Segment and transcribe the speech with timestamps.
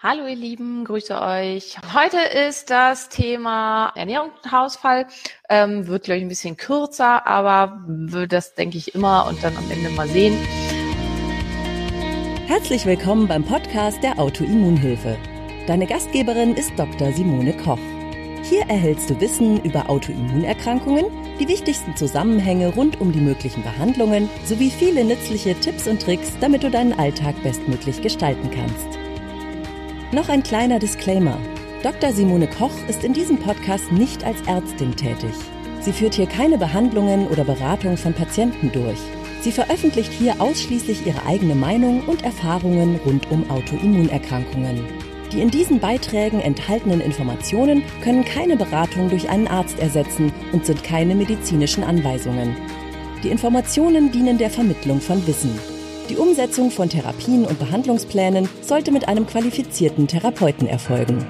[0.00, 1.76] Hallo ihr Lieben, grüße euch.
[1.92, 5.08] Heute ist das Thema Ernährung und Hausfall.
[5.48, 9.56] Ähm, wird, glaube ich, ein bisschen kürzer, aber wird das, denke ich, immer und dann
[9.56, 10.38] am Ende mal sehen.
[12.46, 15.18] Herzlich willkommen beim Podcast der Autoimmunhilfe.
[15.66, 17.12] Deine Gastgeberin ist Dr.
[17.12, 17.80] Simone Koch.
[18.44, 21.06] Hier erhältst du Wissen über Autoimmunerkrankungen,
[21.40, 26.62] die wichtigsten Zusammenhänge rund um die möglichen Behandlungen sowie viele nützliche Tipps und Tricks, damit
[26.62, 29.07] du deinen Alltag bestmöglich gestalten kannst.
[30.10, 31.38] Noch ein kleiner Disclaimer.
[31.82, 32.12] Dr.
[32.12, 35.34] Simone Koch ist in diesem Podcast nicht als Ärztin tätig.
[35.82, 38.98] Sie führt hier keine Behandlungen oder Beratung von Patienten durch.
[39.42, 44.82] Sie veröffentlicht hier ausschließlich ihre eigene Meinung und Erfahrungen rund um Autoimmunerkrankungen.
[45.30, 50.82] Die in diesen Beiträgen enthaltenen Informationen können keine Beratung durch einen Arzt ersetzen und sind
[50.82, 52.56] keine medizinischen Anweisungen.
[53.22, 55.77] Die Informationen dienen der Vermittlung von Wissen.
[56.08, 61.26] Die Umsetzung von Therapien und Behandlungsplänen sollte mit einem qualifizierten Therapeuten erfolgen.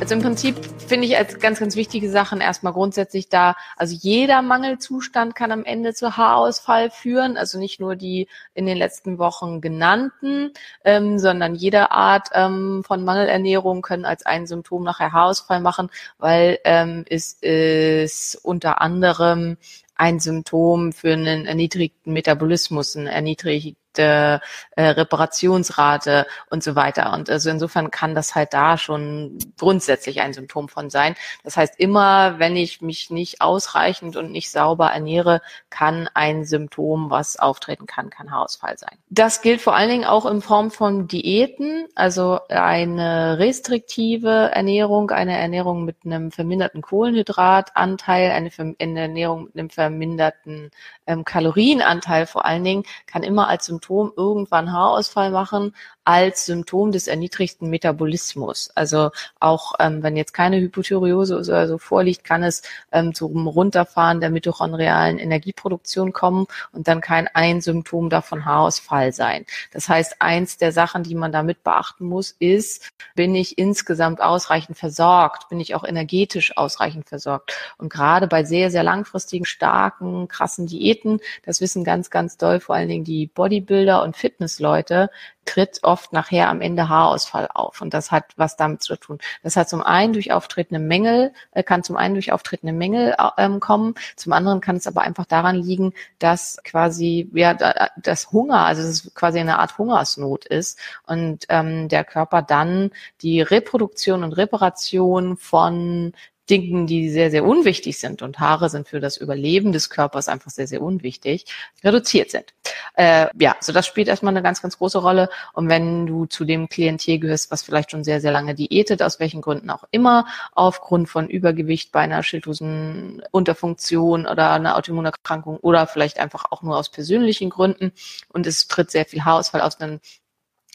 [0.00, 0.56] Also im Prinzip
[0.86, 5.64] finde ich als ganz, ganz wichtige Sachen erstmal grundsätzlich da, also jeder Mangelzustand kann am
[5.64, 10.52] Ende zu Haarausfall führen, also nicht nur die in den letzten Wochen genannten,
[10.84, 16.60] ähm, sondern jede Art ähm, von Mangelernährung können als ein Symptom nachher Haarausfall machen, weil
[16.64, 19.58] ähm, es ist unter anderem
[19.96, 24.40] ein Symptom für einen erniedrigten Metabolismus, ein erniedrigten äh,
[24.76, 27.12] Reparationsrate und so weiter.
[27.12, 31.14] Und also insofern kann das halt da schon grundsätzlich ein Symptom von sein.
[31.44, 37.10] Das heißt, immer wenn ich mich nicht ausreichend und nicht sauber ernähre, kann ein Symptom,
[37.10, 38.98] was auftreten kann, kann Haarausfall sein.
[39.08, 45.36] Das gilt vor allen Dingen auch in Form von Diäten, also eine restriktive Ernährung, eine
[45.38, 50.70] Ernährung mit einem verminderten Kohlenhydratanteil, eine, eine Ernährung mit einem verminderten
[51.06, 56.92] ähm, Kalorienanteil vor allen Dingen, kann immer als Symptom Symptom irgendwann Haarausfall machen als Symptom
[56.92, 58.70] des erniedrigten Metabolismus.
[58.74, 62.62] Also auch ähm, wenn jetzt keine Hypothyreose oder so vorliegt, kann es
[62.92, 69.46] ähm, zum Runterfahren der mitochondrialen Energieproduktion kommen und dann kein ein Symptom davon Haarausfall sein.
[69.72, 74.78] Das heißt, eins der Sachen, die man damit beachten muss, ist, bin ich insgesamt ausreichend
[74.78, 75.48] versorgt?
[75.48, 77.52] Bin ich auch energetisch ausreichend versorgt?
[77.78, 82.76] Und gerade bei sehr, sehr langfristigen, starken, krassen Diäten, das wissen ganz, ganz doll vor
[82.76, 85.10] allen Dingen die Bodybuilder, Bodybuilder und Fitnessleute
[85.44, 87.80] tritt oft nachher am Ende Haarausfall auf.
[87.80, 89.18] Und das hat was damit zu tun.
[89.44, 93.60] Das hat zum einen durch auftretende Mängel, äh, kann zum einen durch auftretende Mängel ähm,
[93.60, 93.94] kommen.
[94.16, 97.54] Zum anderen kann es aber einfach daran liegen, dass quasi, ja,
[97.96, 103.40] das Hunger, also es quasi eine Art Hungersnot ist und ähm, der Körper dann die
[103.40, 106.12] Reproduktion und Reparation von
[106.48, 110.50] Dingen, die sehr, sehr unwichtig sind, und Haare sind für das Überleben des Körpers einfach
[110.50, 111.46] sehr, sehr unwichtig,
[111.82, 112.54] reduziert sind.
[112.94, 115.28] Äh, ja, so das spielt erstmal eine ganz, ganz große Rolle.
[115.52, 119.20] Und wenn du zu dem Klientel gehörst, was vielleicht schon sehr, sehr lange diätet, aus
[119.20, 126.18] welchen Gründen auch immer, aufgrund von Übergewicht bei einer Schilddrüsenunterfunktion oder einer Autoimmunerkrankung oder vielleicht
[126.18, 127.92] einfach auch nur aus persönlichen Gründen
[128.32, 130.00] und es tritt sehr viel Haarausfall aus, dann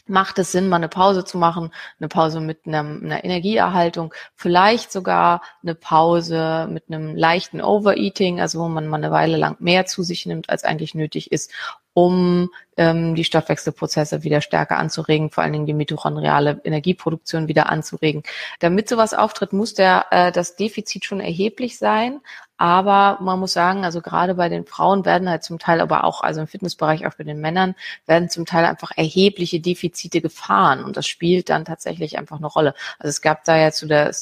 [0.06, 4.92] macht es Sinn, mal eine Pause zu machen, eine Pause mit einem, einer Energieerhaltung, vielleicht
[4.92, 9.86] sogar eine Pause mit einem leichten Overeating, also wo man mal eine Weile lang mehr
[9.86, 11.52] zu sich nimmt, als eigentlich nötig ist,
[11.94, 18.22] um ähm, die Stoffwechselprozesse wieder stärker anzuregen, vor allen Dingen die mitochondriale Energieproduktion wieder anzuregen.
[18.60, 22.20] Damit sowas auftritt, muss der, äh, das Defizit schon erheblich sein.
[22.56, 26.22] Aber man muss sagen, also gerade bei den Frauen werden halt zum Teil, aber auch,
[26.22, 27.74] also im Fitnessbereich auch bei den Männern,
[28.06, 30.84] werden zum Teil einfach erhebliche Defizite gefahren.
[30.84, 32.74] Und das spielt dann tatsächlich einfach eine Rolle.
[32.98, 34.12] Also es gab da ja zu der,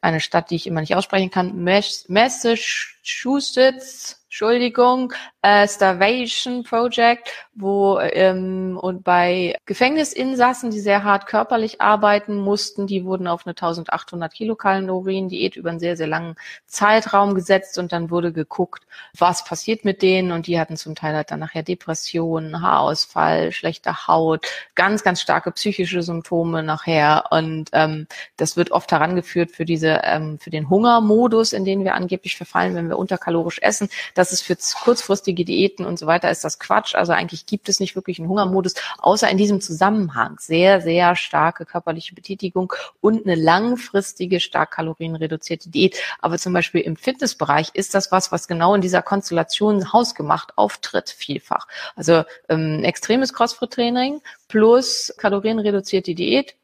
[0.00, 5.12] eine Stadt, die ich immer nicht aussprechen kann, Massachusetts, Entschuldigung,
[5.42, 13.04] äh, Starvation Project, wo ähm, und bei Gefängnisinsassen, die sehr hart körperlich arbeiten mussten, die
[13.04, 16.36] wurden auf eine 1800 Kilokalorien Diät über einen sehr, sehr langen
[16.68, 18.84] Zeitraum gesetzt und dann wurde geguckt,
[19.16, 24.06] was passiert mit denen und die hatten zum Teil halt dann nachher Depressionen, Haarausfall, schlechte
[24.06, 28.06] Haut, ganz, ganz starke psychische Symptome nachher und ähm,
[28.36, 32.76] das wird oft herangeführt für diese, ähm, für den Hungermodus, in den wir angeblich verfallen,
[32.76, 33.88] wenn wir unterkalorisch essen.
[34.28, 36.94] Das ist für kurzfristige Diäten und so weiter ist das Quatsch.
[36.94, 40.36] Also eigentlich gibt es nicht wirklich einen Hungermodus, außer in diesem Zusammenhang.
[40.38, 42.70] Sehr, sehr starke körperliche Betätigung
[43.00, 45.96] und eine langfristige, stark kalorienreduzierte Diät.
[46.18, 51.08] Aber zum Beispiel im Fitnessbereich ist das was, was genau in dieser Konstellation hausgemacht auftritt,
[51.08, 51.66] vielfach.
[51.96, 56.54] Also ähm, extremes Crossfit-Training plus kalorienreduzierte Diät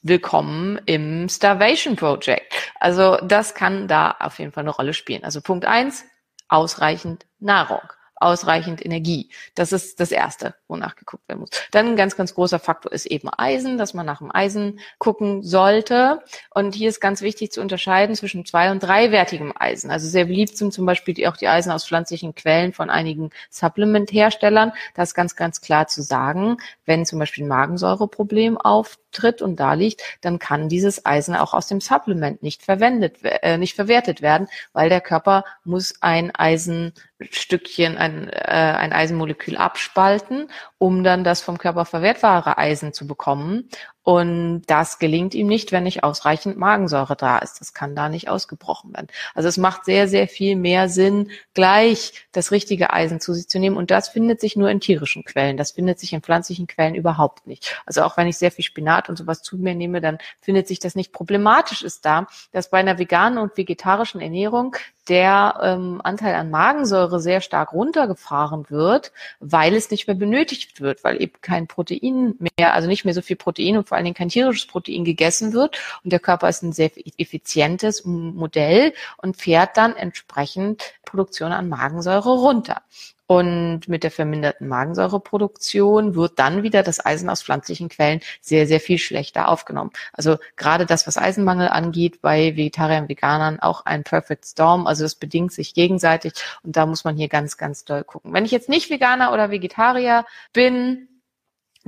[0.00, 2.54] willkommen im Starvation Project.
[2.80, 5.24] Also das kann da auf jeden Fall eine Rolle spielen.
[5.24, 6.06] Also Punkt eins,
[6.48, 7.82] ausreichend Nahrung
[8.20, 9.30] ausreichend Energie.
[9.54, 11.50] Das ist das Erste, wonach geguckt werden muss.
[11.70, 15.42] Dann ein ganz, ganz großer Faktor ist eben Eisen, dass man nach dem Eisen gucken
[15.42, 16.22] sollte.
[16.52, 19.90] Und hier ist ganz wichtig zu unterscheiden zwischen zwei- und dreiwertigem Eisen.
[19.90, 24.72] Also sehr beliebt sind zum Beispiel auch die Eisen aus pflanzlichen Quellen von einigen Supplement-Herstellern.
[24.94, 29.07] Da ist ganz, ganz klar zu sagen, wenn zum Beispiel ein Magensäureproblem auftritt
[29.42, 33.74] und da liegt, dann kann dieses Eisen auch aus dem Supplement nicht verwendet, äh, nicht
[33.74, 41.24] verwertet werden, weil der Körper muss ein Eisenstückchen, ein, äh, ein Eisenmolekül abspalten, um dann
[41.24, 43.68] das vom Körper verwertbare Eisen zu bekommen.
[44.08, 47.60] Und das gelingt ihm nicht, wenn nicht ausreichend Magensäure da ist.
[47.60, 49.08] Das kann da nicht ausgebrochen werden.
[49.34, 53.58] Also es macht sehr, sehr viel mehr Sinn, gleich das richtige Eisen zu sich zu
[53.58, 53.76] nehmen.
[53.76, 55.58] Und das findet sich nur in tierischen Quellen.
[55.58, 57.82] Das findet sich in pflanzlichen Quellen überhaupt nicht.
[57.84, 60.78] Also auch wenn ich sehr viel Spinat und sowas zu mir nehme, dann findet sich
[60.78, 61.12] das nicht.
[61.12, 64.74] Problematisch ist da, dass bei einer veganen und vegetarischen Ernährung
[65.08, 71.04] der ähm, Anteil an Magensäure sehr stark runtergefahren wird, weil es nicht mehr benötigt wird,
[71.04, 74.16] weil eben kein Protein mehr, also nicht mehr so viel Protein und vor allen Dingen
[74.16, 75.78] kein tierisches Protein gegessen wird.
[76.04, 82.30] Und der Körper ist ein sehr effizientes Modell und fährt dann entsprechend Produktion an Magensäure
[82.30, 82.82] runter.
[83.30, 88.80] Und mit der verminderten Magensäureproduktion wird dann wieder das Eisen aus pflanzlichen Quellen sehr, sehr
[88.80, 89.90] viel schlechter aufgenommen.
[90.14, 94.86] Also gerade das, was Eisenmangel angeht, bei Vegetariern und Veganern auch ein Perfect Storm.
[94.86, 96.32] Also das bedingt sich gegenseitig
[96.62, 98.32] und da muss man hier ganz, ganz doll gucken.
[98.32, 100.24] Wenn ich jetzt nicht Veganer oder Vegetarier
[100.54, 101.07] bin,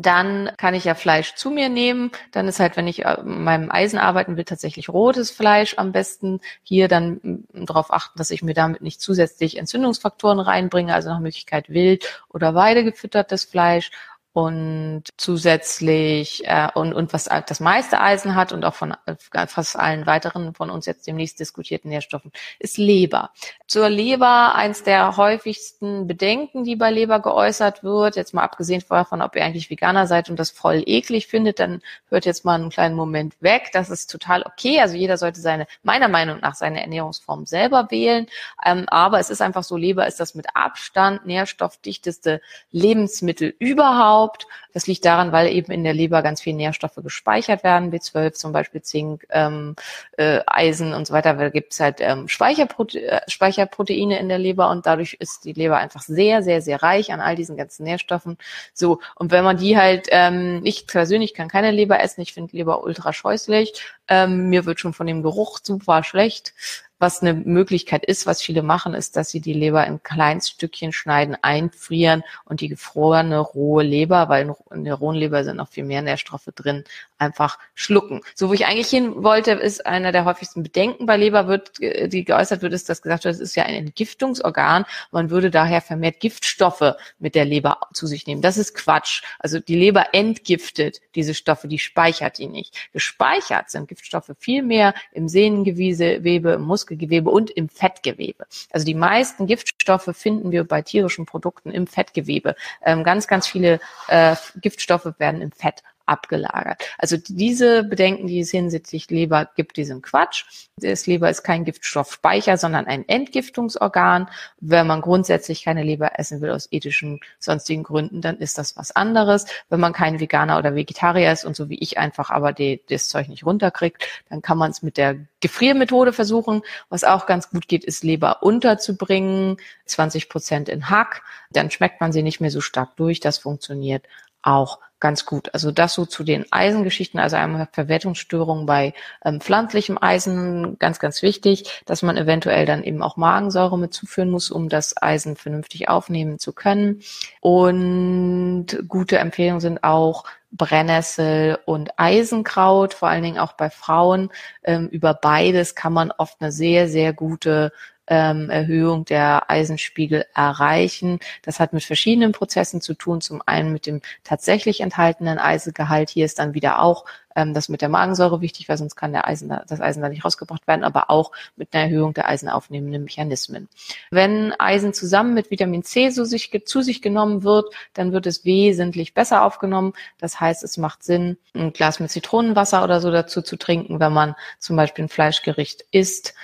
[0.03, 2.11] dann kann ich ja Fleisch zu mir nehmen.
[2.33, 5.93] Dann ist halt, wenn ich äh, mit meinem Eisen arbeiten will, tatsächlich rotes Fleisch am
[5.93, 6.41] besten.
[6.63, 11.69] Hier dann darauf achten, dass ich mir damit nicht zusätzlich Entzündungsfaktoren reinbringe, also nach Möglichkeit
[11.69, 13.91] wild oder weidegefüttertes Fleisch
[14.33, 19.77] und zusätzlich äh, und, und was das meiste Eisen hat und auch von äh, fast
[19.77, 22.31] allen weiteren von uns jetzt demnächst diskutierten Nährstoffen
[22.61, 23.31] ist Leber.
[23.67, 29.21] Zur Leber eins der häufigsten Bedenken, die bei Leber geäußert wird, jetzt mal abgesehen davon,
[29.21, 32.71] ob ihr eigentlich Veganer seid und das voll eklig findet, dann hört jetzt mal einen
[32.71, 33.71] kleinen Moment weg.
[33.73, 34.81] Das ist total okay.
[34.81, 38.27] Also jeder sollte seine, meiner Meinung nach, seine Ernährungsform selber wählen.
[38.65, 42.41] Ähm, aber es ist einfach so, Leber ist das mit Abstand nährstoffdichteste
[42.71, 44.47] Lebensmittel überhaupt überhaupt.
[44.73, 48.53] Das liegt daran, weil eben in der Leber ganz viele Nährstoffe gespeichert werden, B12 zum
[48.53, 49.75] Beispiel, Zink, ähm,
[50.17, 51.35] äh, Eisen und so weiter.
[51.35, 55.53] Da gibt es halt ähm, Speicherprote äh, Speicherproteine in der Leber und dadurch ist die
[55.53, 58.39] Leber einfach sehr, sehr, sehr reich an all diesen ganzen Nährstoffen.
[58.75, 62.57] So, und wenn man die halt, ähm, ich persönlich kann keine Leber essen, ich finde
[62.57, 63.83] Leber ultra scheußlich.
[64.09, 66.55] Ähm, mir wird schon von dem Geruch super schlecht.
[67.01, 71.37] Was eine Möglichkeit ist, was viele machen, ist, dass sie die Leber in Kleinststückchen schneiden,
[71.41, 76.03] einfrieren und die gefrorene rohe Leber, weil in der rohen Leber sind noch viel mehr
[76.03, 76.85] Nährstoffe drin,
[77.17, 78.21] einfach schlucken.
[78.35, 82.09] So, wo ich eigentlich hin wollte, ist einer der häufigsten Bedenken bei Leber wird, äh,
[82.09, 84.85] die geäußert wird, ist, dass gesagt wird, es ist ja ein Entgiftungsorgan.
[85.11, 88.43] Man würde daher vermehrt Giftstoffe mit der Leber zu sich nehmen.
[88.43, 89.23] Das ist Quatsch.
[89.39, 92.77] Also die Leber entgiftet diese Stoffe, die speichert die nicht.
[92.93, 98.47] Gespeichert sind Giftstoffe viel mehr im Sehnengewebe, im Muskel Muskelgewebe und im Fettgewebe.
[98.71, 102.57] Also die meisten Giftstoffe finden wir bei tierischen Produkten im Fettgewebe.
[102.85, 106.83] Ähm, ganz, ganz viele äh, Giftstoffe werden im Fett abgelagert.
[106.99, 110.45] Also diese Bedenken, die es hinsichtlich Leber gibt, die sind Quatsch.
[110.77, 114.29] Das Leber ist kein Giftstoffspeicher, sondern ein Entgiftungsorgan.
[114.61, 118.91] Wenn man grundsätzlich keine Leber essen will aus ethischen, sonstigen Gründen, dann ist das was
[118.91, 119.47] anderes.
[119.69, 123.09] Wenn man kein Veganer oder Vegetarier ist und so wie ich einfach aber die, das
[123.09, 126.63] Zeug nicht runterkriegt, dann kann man es mit der Gefriermethode versuchen.
[126.89, 131.23] Was auch ganz gut geht, ist Leber unterzubringen, 20 Prozent in Hack.
[131.51, 133.21] Dann schmeckt man sie nicht mehr so stark durch.
[133.21, 134.07] Das funktioniert
[134.43, 135.53] auch ganz gut.
[135.55, 138.93] Also das so zu den Eisengeschichten, also einmal Verwertungsstörungen bei
[139.25, 144.31] ähm, pflanzlichem Eisen, ganz, ganz wichtig, dass man eventuell dann eben auch Magensäure mit zuführen
[144.31, 147.01] muss, um das Eisen vernünftig aufnehmen zu können.
[147.41, 154.31] Und gute Empfehlungen sind auch Brennnessel und Eisenkraut, vor allen Dingen auch bei Frauen.
[154.63, 157.73] Ähm, über beides kann man oft eine sehr, sehr gute
[158.11, 161.21] ähm, Erhöhung der Eisenspiegel erreichen.
[161.43, 163.21] Das hat mit verschiedenen Prozessen zu tun.
[163.21, 166.11] Zum einen mit dem tatsächlich enthaltenen Eisengehalt.
[166.11, 169.29] Hier ist dann wieder auch ähm, das mit der Magensäure wichtig, weil sonst kann der
[169.29, 173.05] Eisen da, das Eisen da nicht rausgebracht werden, aber auch mit einer Erhöhung der eisenaufnehmenden
[173.05, 173.69] Mechanismen.
[174.11, 178.45] Wenn Eisen zusammen mit Vitamin C so sich, zu sich genommen wird, dann wird es
[178.45, 179.93] wesentlich besser aufgenommen.
[180.19, 184.13] Das heißt, es macht Sinn, ein Glas mit Zitronenwasser oder so dazu zu trinken, wenn
[184.13, 186.35] man zum Beispiel ein Fleischgericht isst,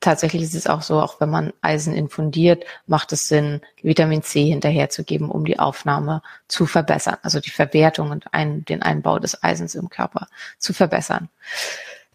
[0.00, 4.44] tatsächlich ist es auch so, auch wenn man Eisen infundiert, macht es Sinn, Vitamin C
[4.44, 9.74] hinterherzugeben, um die Aufnahme zu verbessern, also die Verwertung und ein, den Einbau des Eisens
[9.74, 11.28] im Körper zu verbessern.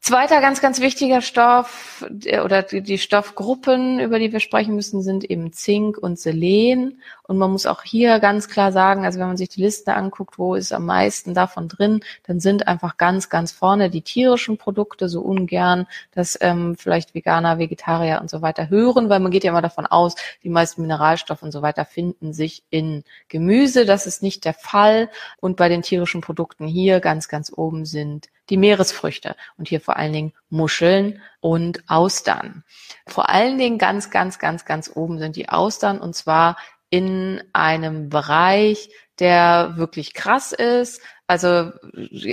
[0.08, 2.06] Zweiter ganz, ganz wichtiger Stoff
[2.42, 7.02] oder die, die, Stoffgruppen, über die wir sprechen müssen, sind eben Zink und Selen.
[7.24, 10.40] Und man muss auch hier ganz klar sagen, also wenn man sich die Liste anguckt,
[10.40, 15.10] wo ist am meisten davon drin, dann sind einfach ganz, ganz vorne die tierischen Produkte
[15.10, 19.52] so ungern, dass ähm, vielleicht Veganer, Vegetarier und so weiter hören, weil man geht ja
[19.52, 23.86] immer davon aus, die meisten Mineralstoffe und so weiter finden sich in Gemüse.
[23.86, 25.10] Das ist nicht der Fall.
[25.42, 29.98] Und bei den tierischen Produkten hier ganz, ganz oben sind die Meeresfrüchte und hier vor
[29.98, 32.64] allen Dingen Muscheln und Austern.
[33.08, 36.58] Vor allen Dingen ganz, ganz, ganz, ganz oben sind die Austern und zwar
[36.90, 38.90] in einem Bereich,
[39.20, 41.02] der wirklich krass ist.
[41.30, 41.72] Also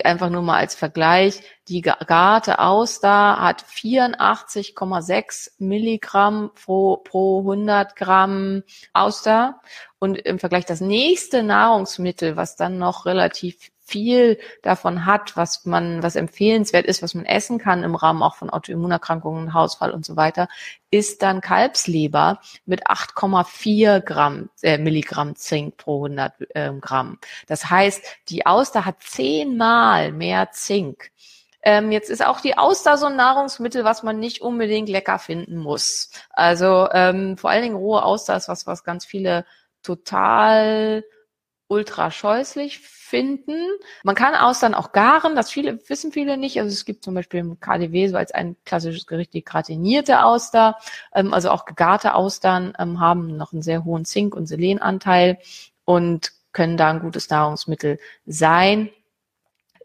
[0.04, 8.62] einfach nur mal als Vergleich, die gegarte Auster hat 84,6 Milligramm pro, pro 100 Gramm
[8.92, 9.60] Auster.
[9.98, 16.02] Und im Vergleich das nächste Nahrungsmittel, was dann noch relativ viel davon hat, was man,
[16.02, 20.16] was empfehlenswert ist, was man essen kann im Rahmen auch von Autoimmunerkrankungen, Hausfall und so
[20.16, 20.48] weiter,
[20.90, 27.18] ist dann Kalbsleber mit 8,4 Gramm, äh, Milligramm Zink pro 100 äh, Gramm.
[27.46, 31.10] Das heißt, die Auster hat zehnmal mehr Zink.
[31.62, 35.56] Ähm, jetzt ist auch die Auster so ein Nahrungsmittel, was man nicht unbedingt lecker finden
[35.56, 36.10] muss.
[36.30, 39.46] Also ähm, vor allen Dingen rohe Auster ist was, was ganz viele
[39.82, 41.04] total
[41.68, 42.80] ultra scheußlich
[43.14, 43.54] finden.
[44.02, 46.58] Man kann Austern auch garen, das viele, wissen viele nicht.
[46.58, 50.78] Also es gibt zum Beispiel im KDW so als ein klassisches Gericht die gratinierte Auster.
[51.14, 55.38] Ähm, also auch gegarte Austern ähm, haben noch einen sehr hohen Zink- und Selenanteil
[55.84, 58.90] und können da ein gutes Nahrungsmittel sein.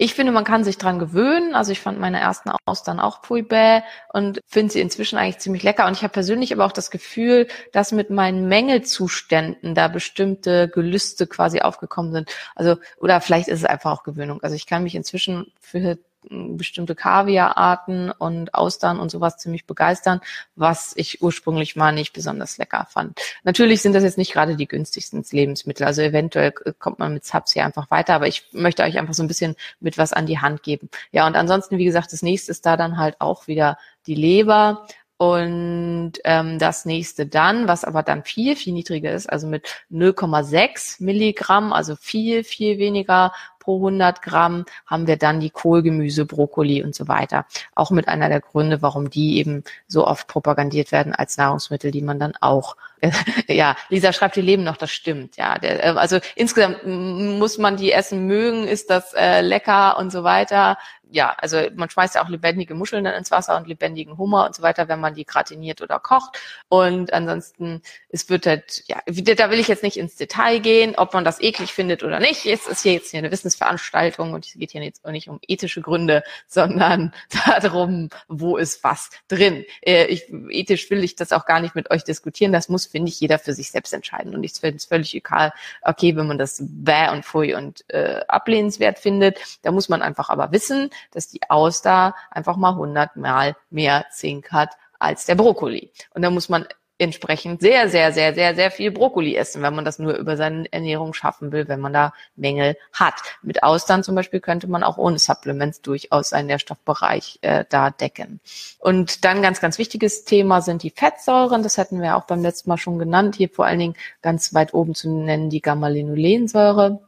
[0.01, 1.53] Ich finde, man kann sich dran gewöhnen.
[1.55, 3.81] Also ich fand meine ersten Austern auch pui bäh
[4.13, 5.85] und finde sie inzwischen eigentlich ziemlich lecker.
[5.87, 11.27] Und ich habe persönlich aber auch das Gefühl, dass mit meinen Mängelzuständen da bestimmte Gelüste
[11.27, 12.33] quasi aufgekommen sind.
[12.55, 14.41] Also, oder vielleicht ist es einfach auch Gewöhnung.
[14.41, 15.97] Also ich kann mich inzwischen für
[16.29, 20.21] bestimmte Kaviararten und Austern und sowas ziemlich begeistern,
[20.55, 23.19] was ich ursprünglich mal nicht besonders lecker fand.
[23.43, 27.53] Natürlich sind das jetzt nicht gerade die günstigsten Lebensmittel, also eventuell kommt man mit Subs
[27.53, 30.39] hier einfach weiter, aber ich möchte euch einfach so ein bisschen mit was an die
[30.39, 30.89] Hand geben.
[31.11, 34.85] Ja, und ansonsten, wie gesagt, das nächste ist da dann halt auch wieder die Leber.
[35.21, 41.03] Und ähm, das nächste dann, was aber dann viel, viel niedriger ist, also mit 0,6
[41.03, 46.95] Milligramm, also viel, viel weniger pro 100 Gramm haben wir dann die Kohlgemüse, Brokkoli und
[46.95, 47.45] so weiter.
[47.75, 52.01] Auch mit einer der Gründe, warum die eben so oft propagandiert werden als Nahrungsmittel, die
[52.01, 52.75] man dann auch
[53.47, 55.57] ja, Lisa schreibt, die leben noch, das stimmt, ja.
[55.57, 60.25] Der, äh, also insgesamt muss man die essen mögen, ist das äh, lecker und so
[60.25, 60.77] weiter
[61.11, 64.55] ja, also man schmeißt ja auch lebendige Muscheln dann ins Wasser und lebendigen Hummer und
[64.55, 66.37] so weiter, wenn man die gratiniert oder kocht.
[66.67, 71.13] Und ansonsten, es wird halt, ja, da will ich jetzt nicht ins Detail gehen, ob
[71.13, 72.45] man das eklig findet oder nicht.
[72.45, 75.81] Es ist hier jetzt hier eine Wissensveranstaltung und es geht hier jetzt nicht um ethische
[75.81, 77.13] Gründe, sondern
[77.61, 79.65] darum, wo ist was drin.
[79.81, 82.51] Äh, ich, ethisch will ich das auch gar nicht mit euch diskutieren.
[82.51, 84.35] Das muss, finde ich, jeder für sich selbst entscheiden.
[84.35, 85.51] Und ich finde es völlig egal,
[85.81, 89.39] okay, wenn man das bäh und pfui und äh, ablehnenswert findet.
[89.61, 94.51] Da muss man einfach aber wissen, dass die Auster einfach mal 100 Mal mehr Zink
[94.51, 95.91] hat als der Brokkoli.
[96.13, 96.67] Und da muss man
[96.99, 100.71] entsprechend sehr, sehr, sehr, sehr, sehr viel Brokkoli essen, wenn man das nur über seine
[100.71, 103.15] Ernährung schaffen will, wenn man da Mängel hat.
[103.41, 108.41] Mit Austern zum Beispiel könnte man auch ohne Supplements durchaus seinen Nährstoffbereich äh, da decken.
[108.79, 111.63] Und dann ganz, ganz wichtiges Thema sind die Fettsäuren.
[111.63, 113.35] Das hatten wir auch beim letzten Mal schon genannt.
[113.35, 116.99] Hier vor allen Dingen ganz weit oben zu nennen die Gamma-Linolensäure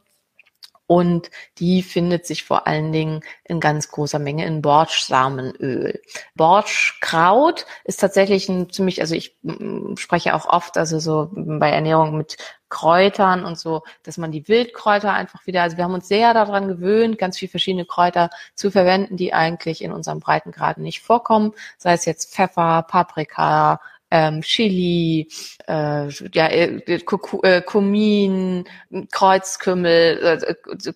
[0.92, 6.02] und die findet sich vor allen Dingen in ganz großer Menge in Bordsamenöl.
[6.34, 9.34] Borschkraut ist tatsächlich ein ziemlich, also ich
[9.96, 12.36] spreche auch oft, also so bei Ernährung mit
[12.68, 16.68] Kräutern und so, dass man die Wildkräuter einfach wieder, also wir haben uns sehr daran
[16.68, 21.94] gewöhnt, ganz viele verschiedene Kräuter zu verwenden, die eigentlich in unserem Breitengraden nicht vorkommen, sei
[21.94, 23.80] es jetzt Pfeffer, Paprika,
[24.12, 25.28] ähm, Chili,
[25.66, 28.64] äh, ja, äh, Kumin,
[29.10, 30.92] Kreuzkümmel, äh,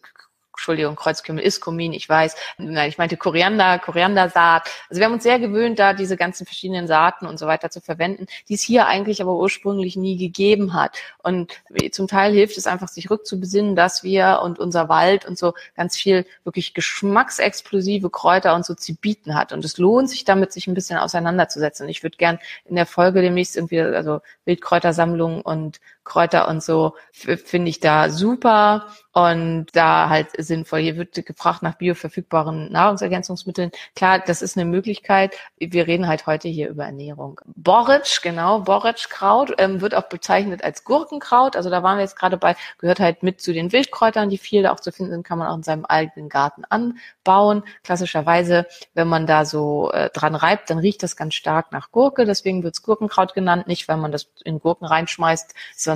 [0.56, 2.34] Entschuldigung, Kreuzkümmel ist Kumin, ich weiß.
[2.58, 4.68] Nein, ich meinte Koriander, Koriandersaat.
[4.88, 7.80] Also wir haben uns sehr gewöhnt, da diese ganzen verschiedenen Saaten und so weiter zu
[7.80, 10.96] verwenden, die es hier eigentlich aber ursprünglich nie gegeben hat.
[11.22, 11.52] Und
[11.92, 15.96] zum Teil hilft es einfach, sich rückzubesinnen, dass wir und unser Wald und so ganz
[15.96, 19.52] viel wirklich geschmacksexplosive Kräuter und so zu bieten hat.
[19.52, 21.84] Und es lohnt sich damit, sich ein bisschen auseinanderzusetzen.
[21.84, 26.94] Und ich würde gern in der Folge demnächst irgendwie, also Wildkräutersammlung und Wildkräuter und so
[27.12, 30.80] finde ich da super und da halt sinnvoll.
[30.80, 33.70] Hier wird gefragt nach bioverfügbaren Nahrungsergänzungsmitteln.
[33.94, 35.34] Klar, das ist eine Möglichkeit.
[35.58, 37.40] Wir reden halt heute hier über Ernährung.
[37.46, 41.56] Borretsch, genau, Borretschkraut ähm, wird auch bezeichnet als Gurkenkraut.
[41.56, 44.62] Also da waren wir jetzt gerade bei, gehört halt mit zu den Wildkräutern, die viel
[44.62, 47.62] da auch zu finden sind, kann man auch in seinem eigenen Garten anbauen.
[47.84, 52.26] Klassischerweise, wenn man da so äh, dran reibt, dann riecht das ganz stark nach Gurke.
[52.26, 53.66] Deswegen wird's Gurkenkraut genannt.
[53.66, 55.95] Nicht, weil man das in Gurken reinschmeißt, sondern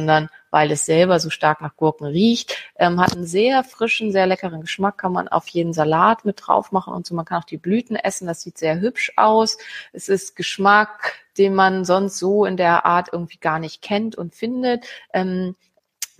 [0.50, 2.57] weil es selber so stark nach Gurken riecht.
[2.76, 6.73] Ähm, hat einen sehr frischen, sehr leckeren Geschmack, kann man auf jeden Salat mit drauf
[6.73, 7.14] machen und so.
[7.14, 9.59] Man kann auch die Blüten essen, das sieht sehr hübsch aus.
[9.92, 14.35] Es ist Geschmack, den man sonst so in der Art irgendwie gar nicht kennt und
[14.35, 14.87] findet.
[15.12, 15.54] Ähm,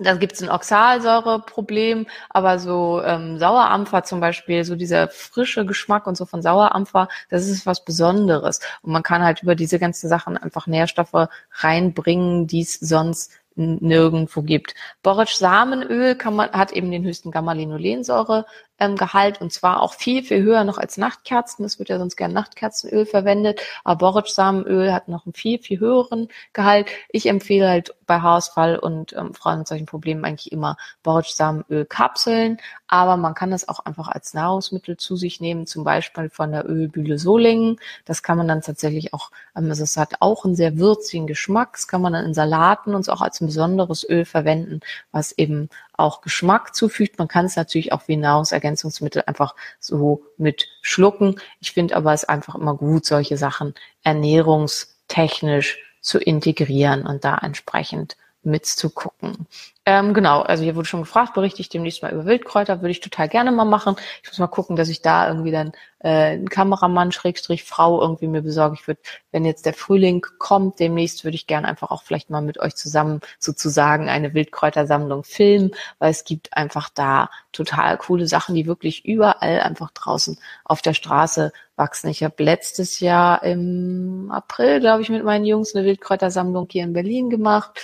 [0.00, 6.06] da gibt es ein Oxalsäureproblem, aber so ähm, Sauerampfer zum Beispiel, so dieser frische Geschmack
[6.06, 8.60] und so von Sauerampfer, das ist was Besonderes.
[8.82, 14.42] Und man kann halt über diese ganzen Sachen einfach Nährstoffe reinbringen, die es sonst nirgendwo
[14.42, 14.74] gibt.
[15.02, 18.46] Boric Samenöl kann man, hat eben den höchsten Gamma-Linolensäure
[18.80, 21.62] ähm, Gehalt und zwar auch viel, viel höher noch als Nachtkerzen.
[21.62, 26.28] Das wird ja sonst gern Nachtkerzenöl verwendet, aber Borretsch-Samenöl hat noch einen viel, viel höheren
[26.52, 26.88] Gehalt.
[27.10, 32.58] Ich empfehle halt bei Haarausfall und ähm, Frauen mit solchen Problemen eigentlich immer Borretsch-Samenöl-Kapseln,
[32.88, 36.68] aber man kann das auch einfach als Nahrungsmittel zu sich nehmen, zum Beispiel von der
[36.68, 37.78] Ölbühle Solingen.
[38.04, 41.72] Das kann man dann tatsächlich auch, ähm, also es hat auch einen sehr würzigen Geschmack.
[41.72, 44.80] Das kann man dann in Salaten und auch als ein besonderes Öl verwenden,
[45.12, 45.68] was eben
[46.00, 47.19] auch Geschmack zufügt.
[47.19, 51.40] Man kann es natürlich auch wie Nahrungsergänzungsmittel einfach so mit schlucken.
[51.61, 58.16] Ich finde aber es einfach immer gut, solche Sachen ernährungstechnisch zu integrieren und da entsprechend
[58.42, 59.47] mitzugucken.
[59.87, 63.00] Ähm, genau, also hier wurde schon gefragt, berichte ich demnächst mal über Wildkräuter, würde ich
[63.00, 63.97] total gerne mal machen.
[64.23, 68.28] Ich muss mal gucken, dass ich da irgendwie dann äh, einen Kameramann, Schrägstrich, Frau irgendwie
[68.28, 68.76] mir besorge.
[68.78, 69.00] Ich würde,
[69.32, 72.76] wenn jetzt der Frühling kommt, demnächst würde ich gerne einfach auch vielleicht mal mit euch
[72.76, 79.04] zusammen sozusagen eine Wildkräutersammlung filmen, weil es gibt einfach da total coole Sachen, die wirklich
[79.06, 82.09] überall einfach draußen auf der Straße wachsen.
[82.11, 86.92] Ich habe letztes Jahr im April, glaube ich, mit meinen Jungs eine Wildkräutersammlung hier in
[86.92, 87.80] Berlin gemacht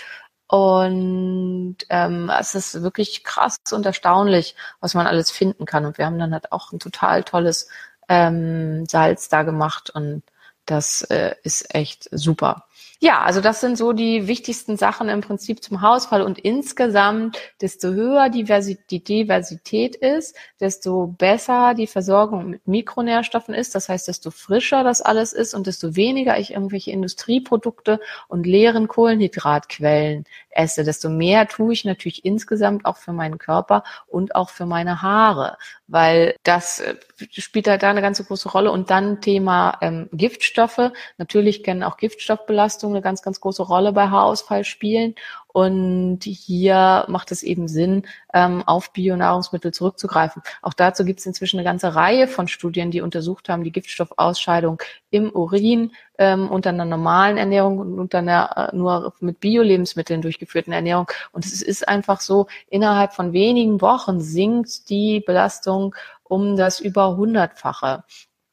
[0.48, 5.84] und ähm, es ist wirklich krass und erstaunlich, was man alles finden kann.
[5.84, 7.68] Und wir haben dann halt auch ein total tolles
[8.08, 10.22] ähm, Salz da gemacht und
[10.66, 12.64] das äh, ist echt super.
[12.98, 17.88] Ja, also das sind so die wichtigsten Sachen im Prinzip zum Hausfall und insgesamt, desto
[17.88, 23.74] höher die Diversität ist, desto besser die Versorgung mit Mikronährstoffen ist.
[23.74, 28.88] Das heißt, desto frischer das alles ist und desto weniger ich irgendwelche Industrieprodukte und leeren
[28.88, 30.24] Kohlenhydratquellen
[30.56, 35.02] esse, desto mehr tue ich natürlich insgesamt auch für meinen Körper und auch für meine
[35.02, 36.94] Haare, weil das äh,
[37.30, 38.72] spielt halt da eine ganz große Rolle.
[38.72, 40.92] Und dann Thema ähm, Giftstoffe.
[41.18, 45.14] Natürlich können auch Giftstoffbelastungen eine ganz, ganz große Rolle bei Haarausfall spielen.
[45.48, 48.02] Und hier macht es eben Sinn,
[48.34, 50.42] ähm, auf Bionahrungsmittel zurückzugreifen.
[50.60, 54.82] Auch dazu gibt es inzwischen eine ganze Reihe von Studien, die untersucht haben, die Giftstoffausscheidung
[55.10, 60.74] im Urin ähm, unter einer normalen Ernährung und unter einer äh, nur mit Bio-Lebensmitteln durchgeführten
[60.74, 61.06] Ernährung.
[61.32, 67.16] Und es ist einfach so, innerhalb von wenigen Wochen sinkt die Belastung um das über
[67.16, 68.04] hundertfache.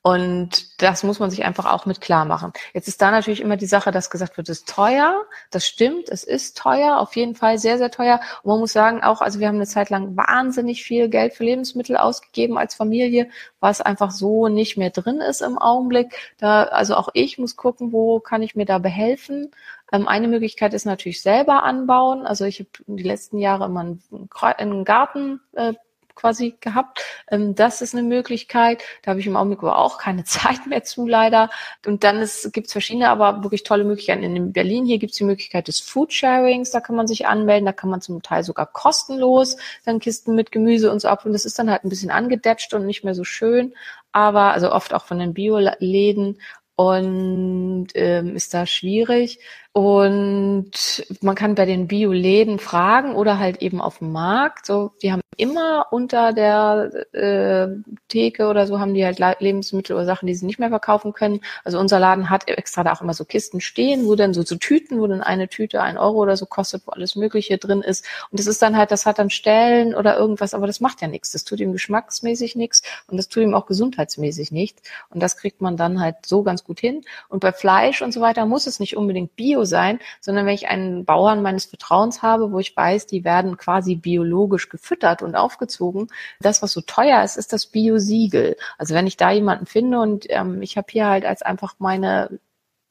[0.05, 2.51] Und das muss man sich einfach auch mit klar machen.
[2.73, 5.23] Jetzt ist da natürlich immer die Sache, dass gesagt wird, es ist teuer.
[5.49, 8.19] Das stimmt, es ist teuer, auf jeden Fall sehr, sehr teuer.
[8.43, 11.45] Und man muss sagen, auch, also wir haben eine Zeit lang wahnsinnig viel Geld für
[11.45, 13.29] Lebensmittel ausgegeben als Familie,
[13.61, 16.13] was einfach so nicht mehr drin ist im Augenblick.
[16.37, 19.51] Da, also auch ich muss gucken, wo kann ich mir da behelfen.
[19.93, 22.25] Ähm, eine Möglichkeit ist natürlich selber anbauen.
[22.25, 25.73] Also ich habe die letzten Jahre immer einen, Garten äh,
[26.15, 27.02] quasi gehabt.
[27.30, 28.84] Ähm, das ist eine Möglichkeit.
[29.02, 31.49] Da habe ich im Augenblick aber auch keine Zeit mehr zu, leider.
[31.86, 34.23] Und dann gibt es verschiedene, aber wirklich tolle Möglichkeiten.
[34.23, 37.73] In Berlin hier gibt es die Möglichkeit des Foodsharings, da kann man sich anmelden, da
[37.73, 41.23] kann man zum Teil sogar kostenlos dann Kisten mit Gemüse und so ab.
[41.26, 43.73] Das ist dann halt ein bisschen angedetscht und nicht mehr so schön.
[44.12, 46.39] Aber, also oft auch von den Bioläden
[46.76, 49.39] und ähm, ist da schwierig.
[49.75, 54.67] Und man kann bei den Bioläden fragen oder halt eben auf dem Markt.
[54.67, 57.67] So, die haben immer unter der äh,
[58.07, 61.41] Theke oder so haben die halt Lebensmittel oder Sachen, die sie nicht mehr verkaufen können.
[61.63, 64.57] Also unser Laden hat extra da auch immer so Kisten stehen, wo dann so, so
[64.57, 68.05] Tüten, wo dann eine Tüte ein Euro oder so kostet, wo alles Mögliche drin ist.
[68.29, 71.07] Und das ist dann halt, das hat dann Stellen oder irgendwas, aber das macht ja
[71.07, 71.31] nichts.
[71.31, 74.83] Das tut ihm geschmacksmäßig nichts und das tut ihm auch gesundheitsmäßig nichts.
[75.09, 77.01] Und das kriegt man dann halt so ganz gut hin.
[77.27, 80.67] Und bei Fleisch und so weiter muss es nicht unbedingt Bio sein, sondern wenn ich
[80.67, 86.08] einen Bauern meines Vertrauens habe, wo ich weiß, die werden quasi biologisch gefüttert und aufgezogen,
[86.39, 88.58] das, was so teuer ist, ist das Bio-Siegel.
[88.78, 92.39] Also wenn ich da jemanden finde und ähm, ich habe hier halt als einfach meine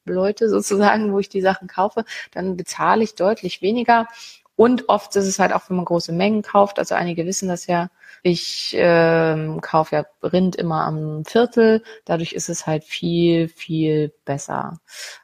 [0.05, 4.07] Leute sozusagen, wo ich die Sachen kaufe, dann bezahle ich deutlich weniger
[4.55, 7.65] Und oft ist es halt auch, wenn man große Mengen kauft, also einige wissen das
[7.67, 7.89] ja,
[8.21, 14.79] ich ähm, kaufe ja Rind immer am Viertel, dadurch ist es halt viel, viel besser.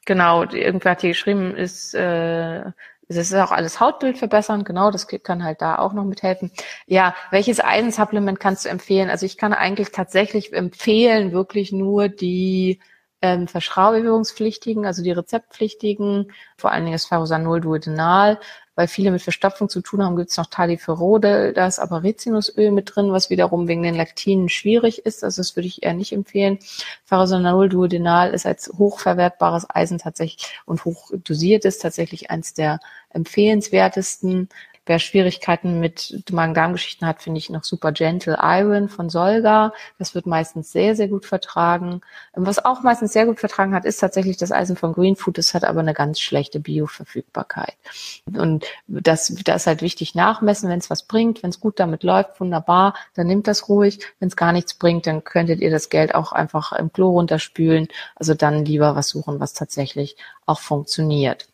[0.06, 2.64] Genau, irgendwer hat hier geschrieben, ist äh,
[3.10, 6.52] es ist auch alles Hautbild verbessern, genau, das kann halt da auch noch mithelfen.
[6.86, 9.10] Ja, welches Eisensupplement kannst du empfehlen?
[9.10, 12.80] Also ich kann eigentlich tatsächlich empfehlen, wirklich nur die
[13.22, 18.40] ähm, Verschraubungspflichtigen, also die rezeptpflichtigen, vor allen Dingen das Ferrosanol duodenal,
[18.80, 22.72] weil viele mit Verstopfung zu tun haben, gibt es noch Taliferode, da ist aber Rizinusöl
[22.72, 26.14] mit drin, was wiederum wegen den Laktinen schwierig ist, also das würde ich eher nicht
[26.14, 26.60] empfehlen.
[27.04, 34.48] Ferrosanol duodenal ist als hochverwertbares Eisen tatsächlich und hoch dosiert ist tatsächlich eins der empfehlenswertesten.
[34.90, 39.72] Wer Schwierigkeiten mit Magen-Darm-Geschichten hat, finde ich noch super Gentle Iron von Solga.
[40.00, 42.02] Das wird meistens sehr, sehr gut vertragen.
[42.34, 45.38] Was auch meistens sehr gut vertragen hat, ist tatsächlich das Eisen von Green Food.
[45.38, 47.76] Das hat aber eine ganz schlechte Bioverfügbarkeit.
[48.36, 51.44] Und das, das ist halt wichtig nachmessen, wenn es was bringt.
[51.44, 54.00] Wenn es gut damit läuft, wunderbar, dann nimmt das ruhig.
[54.20, 57.90] Wenn es gar nichts bringt, dann könntet ihr das Geld auch einfach im Klo runterspülen.
[58.16, 61.48] Also dann lieber was suchen, was tatsächlich auch funktioniert.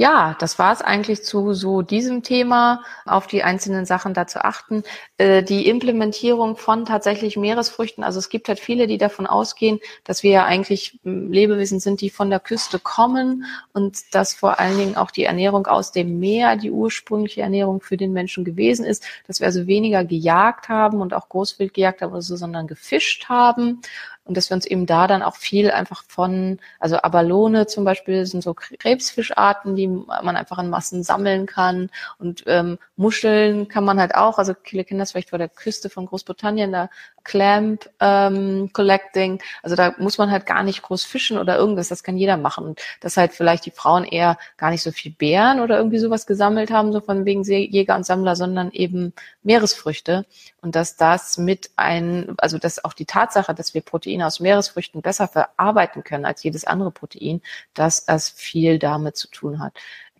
[0.00, 4.42] Ja, das war es eigentlich zu so diesem Thema, auf die einzelnen Sachen da zu
[4.42, 4.82] achten.
[5.18, 10.22] Äh, die Implementierung von tatsächlich Meeresfrüchten, also es gibt halt viele, die davon ausgehen, dass
[10.22, 14.78] wir ja eigentlich hm, Lebewesen sind, die von der Küste kommen und dass vor allen
[14.78, 19.04] Dingen auch die Ernährung aus dem Meer die ursprüngliche Ernährung für den Menschen gewesen ist,
[19.26, 23.82] dass wir also weniger gejagt haben und auch Großwild gejagt haben, so, sondern gefischt haben
[24.30, 28.26] und dass wir uns eben da dann auch viel einfach von, also Abalone zum Beispiel
[28.26, 33.98] sind so Krebsfischarten, die man einfach in Massen sammeln kann und ähm, Muscheln kann man
[33.98, 36.90] halt auch, also viele kennen das vielleicht vor der Küste von Großbritannien, da
[37.24, 39.40] Clamp ähm, Collecting.
[39.62, 41.88] Also da muss man halt gar nicht groß fischen oder irgendwas.
[41.88, 42.64] Das kann jeder machen.
[42.64, 46.26] Und dass halt vielleicht die Frauen eher gar nicht so viel Bären oder irgendwie sowas
[46.26, 49.12] gesammelt haben, so von wegen Jäger und Sammler, sondern eben
[49.42, 50.26] Meeresfrüchte.
[50.62, 55.00] Und dass das mit ein, also dass auch die Tatsache, dass wir Proteine aus Meeresfrüchten
[55.00, 57.40] besser verarbeiten können als jedes andere Protein,
[57.74, 59.72] dass das viel damit zu tun hat.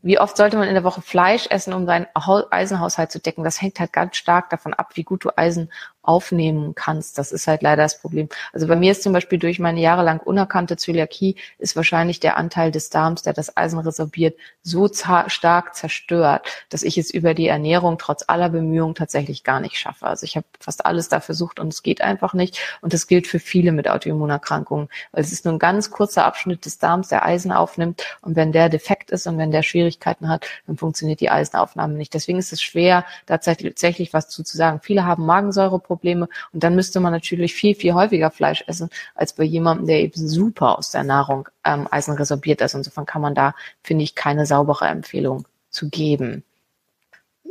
[0.03, 3.45] Wie oft sollte man in der Woche Fleisch essen, um seinen Eisenhaushalt zu decken?
[3.45, 5.71] Das hängt halt ganz stark davon ab, wie gut du Eisen
[6.03, 7.19] aufnehmen kannst.
[7.19, 8.29] Das ist halt leider das Problem.
[8.53, 12.71] Also bei mir ist zum Beispiel durch meine jahrelang unerkannte Zöliakie ist wahrscheinlich der Anteil
[12.71, 17.99] des Darms, der das Eisen resorbiert, so stark zerstört, dass ich es über die Ernährung
[17.99, 20.07] trotz aller Bemühungen tatsächlich gar nicht schaffe.
[20.07, 22.59] Also ich habe fast alles da versucht und es geht einfach nicht.
[22.81, 26.65] Und das gilt für viele mit Autoimmunerkrankungen, weil es ist nur ein ganz kurzer Abschnitt
[26.65, 28.03] des Darms, der Eisen aufnimmt.
[28.23, 32.15] Und wenn der defekt ist und wenn der Schwierigkeiten hat, dann funktioniert die Eisenaufnahme nicht.
[32.15, 34.81] Deswegen ist es schwer, da tatsächlich was zu, sagen.
[34.83, 36.29] Viele haben Magensäure Probleme.
[36.53, 40.29] Und dann müsste man natürlich viel, viel häufiger Fleisch essen, als bei jemandem, der eben
[40.29, 42.75] super aus der Nahrung ähm, Eisen resorbiert ist.
[42.75, 46.45] Insofern kann man da, finde ich, keine saubere Empfehlung zu geben.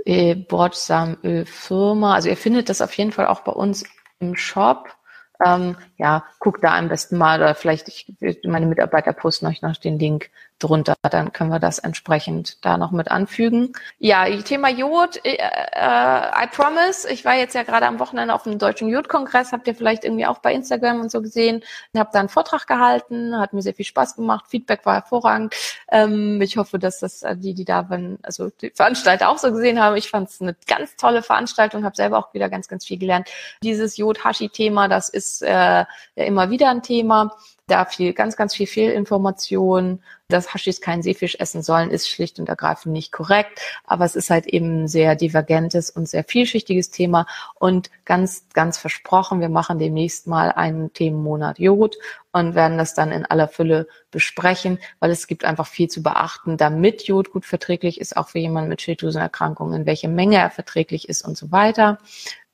[0.05, 3.83] Äh, Bordsamölfirma, also ihr findet das auf jeden Fall auch bei uns
[4.19, 4.95] im Shop.
[5.43, 8.07] Ähm, ja, guckt da am besten mal oder vielleicht ich,
[8.43, 10.95] meine Mitarbeiter posten euch noch den Link drunter.
[11.09, 13.73] Dann können wir das entsprechend da noch mit anfügen.
[13.97, 17.09] Ja, Thema Jod, äh, äh, I promise.
[17.09, 20.25] Ich war jetzt ja gerade am Wochenende auf dem Deutschen Jodkongress, habt ihr vielleicht irgendwie
[20.25, 21.63] auch bei Instagram und so gesehen.
[21.93, 25.55] Ich habe da einen Vortrag gehalten, hat mir sehr viel Spaß gemacht, Feedback war hervorragend.
[25.91, 29.51] Ähm, ich hoffe, dass das äh, die, die da waren, also die Veranstalter auch so
[29.51, 29.95] gesehen haben.
[29.95, 33.29] Ich fand es eine ganz tolle Veranstaltung, habe selber auch wieder ganz, ganz viel gelernt.
[33.63, 37.35] Dieses Jod-Hashi-Thema, das ist äh, ja immer wieder ein Thema
[37.69, 42.47] da viel, ganz, ganz viel Fehlinformation, dass Haschis keinen Seefisch essen sollen, ist schlicht und
[42.47, 43.59] ergreifend nicht korrekt.
[43.83, 48.77] Aber es ist halt eben ein sehr divergentes und sehr vielschichtiges Thema und ganz, ganz
[48.77, 51.97] versprochen, wir machen demnächst mal einen Themenmonat Jod
[52.31, 56.57] und werden das dann in aller Fülle besprechen, weil es gibt einfach viel zu beachten,
[56.57, 61.09] damit Jod gut verträglich ist, auch für jemanden mit Schilddrüsenerkrankungen, in welche Menge er verträglich
[61.09, 61.97] ist und so weiter.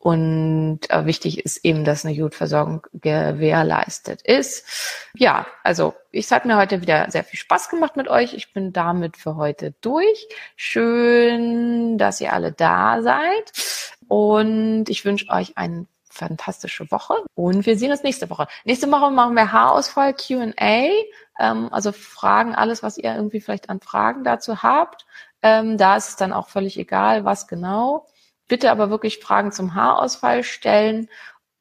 [0.05, 4.63] Und äh, wichtig ist eben, dass eine Jodversorgung gewährleistet ist.
[5.15, 8.35] Ja, also es hat mir heute wieder sehr viel Spaß gemacht mit euch.
[8.35, 10.27] Ich bin damit für heute durch.
[10.55, 13.51] Schön, dass ihr alle da seid.
[14.07, 17.15] Und ich wünsche euch eine fantastische Woche.
[17.33, 18.45] Und wir sehen uns nächste Woche.
[18.63, 20.89] Nächste Woche machen wir Haarausfall Q&A.
[21.39, 25.07] Ähm, also Fragen, alles, was ihr irgendwie vielleicht an Fragen dazu habt.
[25.41, 28.05] Ähm, da ist es dann auch völlig egal, was genau.
[28.47, 31.09] Bitte aber wirklich Fragen zum Haarausfall stellen.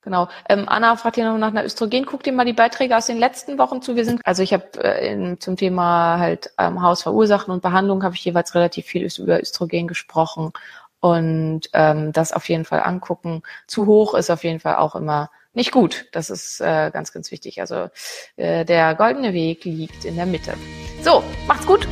[0.03, 0.29] Genau.
[0.51, 2.05] Ähm, Anna fragt hier noch nach einer Östrogen.
[2.05, 3.97] Guck dir mal die Beiträge aus den letzten Wochen zu.
[3.97, 8.25] Wir sind, also ich habe äh, zum Thema halt ähm, Hausverursachen und Behandlung habe ich
[8.25, 10.53] jeweils relativ viel über Östrogen gesprochen
[11.01, 13.43] und ähm, das auf jeden Fall angucken.
[13.67, 16.07] Zu hoch ist auf jeden Fall auch immer nicht gut.
[16.13, 17.61] Das ist äh, ganz, ganz wichtig.
[17.61, 17.89] Also
[18.37, 20.55] äh, der goldene Weg liegt in der Mitte.
[21.03, 21.89] So, macht's gut.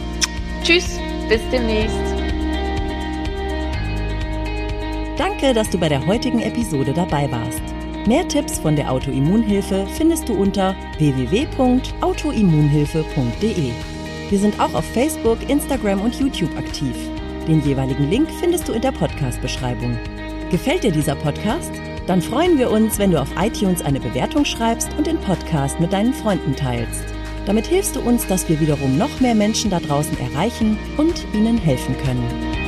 [0.63, 2.22] Tschüss, bis demnächst.
[5.18, 7.61] Danke, dass du bei der heutigen Episode dabei warst.
[8.07, 13.70] Mehr Tipps von der Autoimmunhilfe findest du unter www.autoimmunhilfe.de.
[14.31, 16.96] Wir sind auch auf Facebook, Instagram und YouTube aktiv.
[17.46, 19.98] Den jeweiligen Link findest du in der Podcast-Beschreibung.
[20.51, 21.72] Gefällt dir dieser Podcast?
[22.07, 25.92] Dann freuen wir uns, wenn du auf iTunes eine Bewertung schreibst und den Podcast mit
[25.92, 27.05] deinen Freunden teilst.
[27.46, 31.59] Damit hilfst du uns, dass wir wiederum noch mehr Menschen da draußen erreichen und ihnen
[31.59, 32.62] helfen können.